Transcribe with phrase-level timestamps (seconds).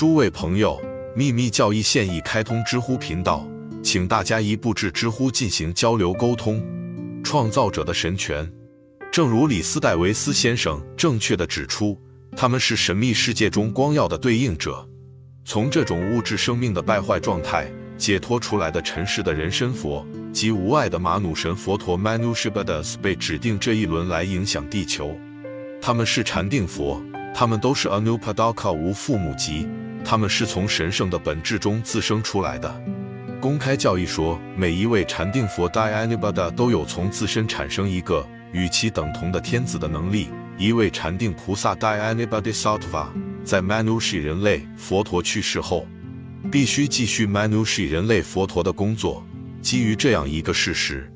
[0.00, 0.80] 诸位朋友，
[1.14, 3.46] 秘密教义现已开通知乎频道，
[3.82, 6.58] 请大家一步至知乎进行交流沟通。
[7.22, 8.50] 创造者的神权，
[9.12, 12.00] 正如李斯戴维斯先生正确的指出，
[12.34, 14.88] 他们是神秘世界中光耀的对应者。
[15.44, 25.14] 从这种物质生命的败坏状态解脱出来的尘世的人身佛及无爱的马努神佛陀 Manushibadas 被指定这一轮来影响地球。
[25.78, 27.02] 他们是禅定佛，
[27.34, 29.68] 他们都是 Anupadaka 无父母级，
[30.04, 32.82] 他们是从神圣的本质中自生出来的。
[33.40, 40.28] 公开教义说，每一位禅定佛 Dyanubada 都有从自身产生一个与其等同的天子的能力。
[40.58, 43.06] 一位禅定菩萨 Dyanubadisatva
[43.42, 45.86] 在 Manushi 人类佛陀去世后，
[46.52, 49.24] 必须继续 Manushi 人类佛陀的工作。
[49.62, 51.10] 基于这样一个事实，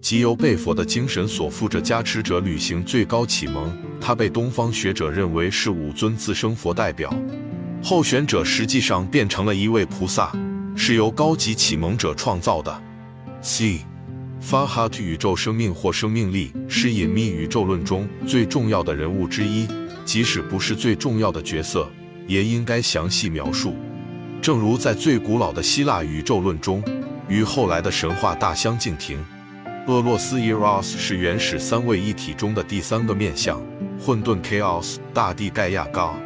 [0.00, 7.12] 即由被佛的精神所附着加持者履行最高启蒙，他被东方学者认为是五尊自生佛代表。
[7.84, 10.32] 候选者实际上变成了一位菩萨。
[10.76, 12.82] 是由高级启蒙者创造的。
[13.40, 13.80] C.
[14.42, 19.68] Fahat 宇宙生命或生命力是隐秘宇宙论中最重要的人物之一，
[20.04, 21.88] 即使不是最重要的角色，
[22.26, 23.76] 也应该详细描述。
[24.42, 26.82] 正如在最古老的希腊宇宙论中，
[27.28, 29.24] 与后来的神话大相径庭。
[29.86, 33.62] 俄罗斯 Eros 是原始三位一体中的第三个面相，
[34.00, 36.18] 混沌 Chaos 大地盖亚高。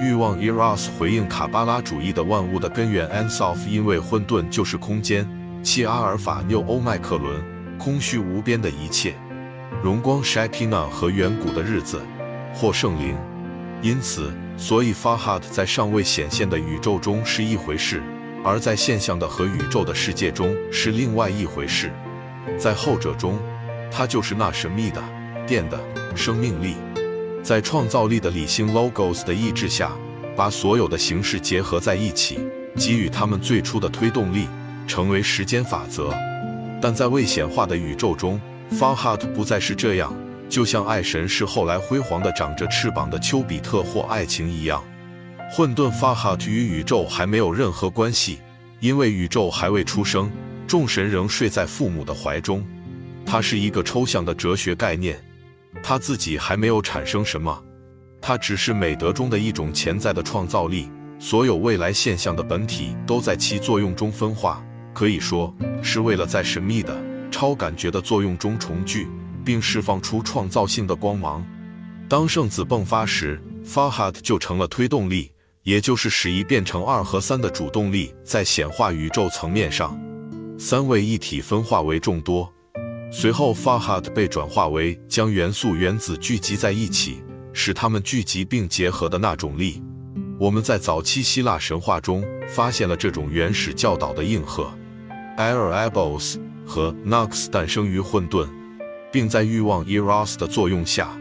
[0.00, 5.28] 欲望 Eros 回应卡巴拉主义的万物的根源 Ansof，因为混沌就是空间，
[5.62, 7.42] 契阿尔法纽欧麦克伦，
[7.78, 9.14] 空虚无边的一切，
[9.82, 12.00] 荣光 Shakina 和远古的日子
[12.54, 13.16] 或圣灵。
[13.82, 18.02] 因此，所以 Farhad 在尚未显现的宇宙中是一回事，
[18.44, 21.92] 而在现象的和宇宙的世界中是另外一回事。
[22.58, 23.38] 在后者中，
[23.90, 25.02] 它就是那神秘的
[25.46, 25.78] 电的
[26.16, 26.74] 生命力。
[27.48, 29.90] 在创造力的理性 logos 的意志下，
[30.36, 32.38] 把所有的形式结合在一起，
[32.76, 34.46] 给予它们最初的推动力，
[34.86, 36.12] 成为时间法则。
[36.78, 38.38] 但在未显化的宇宙中
[38.72, 40.14] ，Farhat 不再是这样，
[40.50, 44.84] 就像爱神是后来辉煌的长着翅膀的丘比特或爱情一样。
[45.50, 48.40] 混沌 Farhat 与宇宙还没有任何关系，
[48.78, 50.30] 因为宇宙还未出生，
[50.66, 52.62] 众神仍睡在父母的怀中。
[53.24, 55.18] 它是一个抽象的哲学概念。
[55.82, 57.62] 他自己还没有产生什么，
[58.20, 60.90] 他只是美德中的一种潜在的创造力。
[61.20, 64.64] 所有未来现象的本体都在其作用中分化，
[64.94, 65.52] 可以说
[65.82, 66.96] 是为了在神秘的
[67.30, 69.08] 超感觉的作用中重聚，
[69.44, 71.44] 并释放出创造性的光芒。
[72.08, 75.32] 当圣子迸发时，Farhat 就成了推动力，
[75.64, 78.14] 也就是使一变成二和三的主动力。
[78.22, 80.00] 在显化宇宙层面上，
[80.56, 82.52] 三位一体分化为众多。
[83.10, 87.22] 随后，Farhat 被转化为将元素原子聚集在一起，
[87.54, 89.82] 使它们聚集并结合的那种力。
[90.38, 94.70] 我们在早期希腊神话中发现了这种原始教导的应和。
[95.38, 96.36] Erebos
[96.66, 98.46] 和 Nox 诞生于混沌，
[99.10, 101.18] 并在欲望 Eros 的作用下，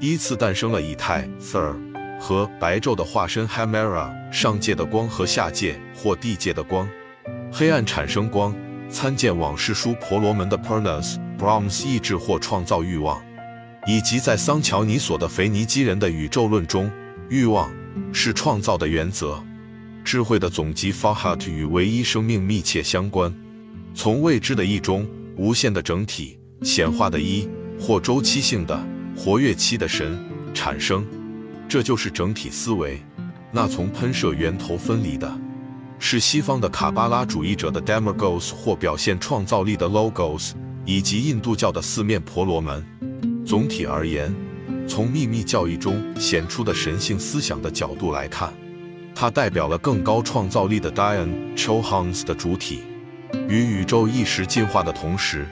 [0.00, 1.74] 依次诞生了以太 Thur
[2.18, 6.88] 和白昼的化身 Hemera，上界的光和下界或地界的光。
[7.52, 8.54] 黑暗产生光。
[8.90, 13.22] 参见往事书婆罗门的 Purnas Brahms 意志或创造欲望，
[13.86, 16.90] 以及在桑乔尼索的腓尼基人的宇宙论中，
[17.28, 17.70] 欲望
[18.12, 19.42] 是创造的原则。
[20.04, 23.34] 智慧的总集 Farhat 与唯一生命密切相关，
[23.94, 25.06] 从未知的一中
[25.36, 27.46] 无限的整体显化的一
[27.78, 28.82] 或周期性的
[29.14, 30.18] 活跃期的神
[30.54, 31.06] 产生，
[31.68, 32.98] 这就是整体思维，
[33.52, 35.30] 那从喷射源头分离的。
[35.98, 40.52] 是西方的卡巴拉主义者的 Demagos 或表现创造力的 Logos，
[40.84, 42.84] 以及印度教的四面婆罗门。
[43.44, 44.32] 总体而言，
[44.86, 48.52] 从秘密教义中显出的神性思想的角度来看，
[49.14, 52.82] 它代表了更高创造力的 Dian Chohans 的主体。
[53.48, 55.46] 与宇宙意识进化的同时，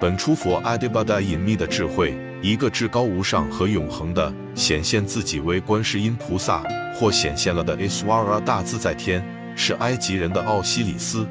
[0.00, 6.64] 本初佛 Adibad 隐秘的智慧，一个至高无上和永恒的显现自己为观世音菩萨，
[6.94, 9.24] 或显现了的 Iswara 大自在天。
[9.56, 11.26] 是埃及人的奥西里斯，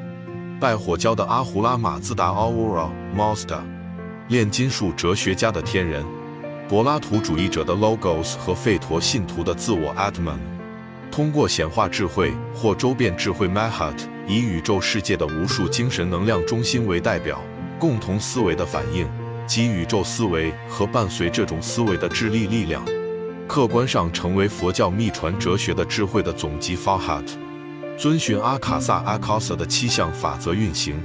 [0.60, 3.60] 拜火教的阿胡拉马自达 Aurora Mazda，
[4.28, 6.04] 炼金术哲学家的天人，
[6.68, 10.40] 柏拉图主义者的 Logos 和吠陀信徒的自我 Atman，
[11.10, 13.96] 通过显化智慧或周边智慧 Mahat，
[14.26, 17.40] 以宇宙世界的无数精神能量中心为代表，
[17.78, 19.08] 共同思维的反应
[19.46, 22.84] 及宇宙思维和伴随这种思维的智力力量，
[23.46, 27.45] 客观上成为佛教秘传哲学的智慧的总集 Farhat。
[27.96, 31.00] 遵循阿卡萨阿卡萨的七项法则运行，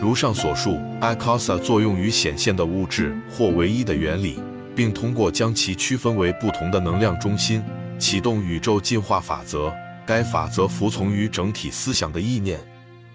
[0.00, 4.40] 如上所述，阿卡萨作用于显现的物质或唯一的原理，
[4.74, 7.62] 并通过将其区分为不同的能量中心，
[7.98, 9.70] 启动宇宙进化法则，
[10.06, 12.58] 该法则服从于整体思想的意念，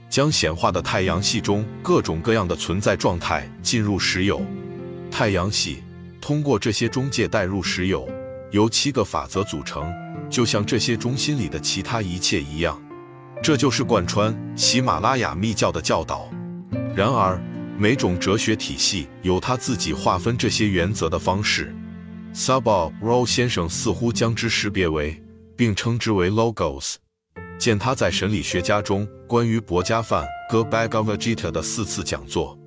[0.07, 4.39] 将显化的太阳系中各种各样的存在状态进入实有。
[5.09, 5.81] 太阳系
[6.21, 8.07] 通过这些中介带入实有，
[8.51, 9.91] 由七个法则组成，
[10.29, 12.79] 就像这些中心里的其他一切一样。
[13.41, 16.29] 这就是贯穿喜马拉雅密教的教导。
[16.95, 17.41] 然而，
[17.77, 21.73] 每种哲学体系有他自己划分这些原则的方式。
[22.33, 25.21] Sabal Rao 先生似乎将之识别为，
[25.55, 26.95] 并称之为 Logos。
[27.57, 32.57] 见他在神理学家中关于薄伽梵 g o Bhagavad Gita 的四次讲座。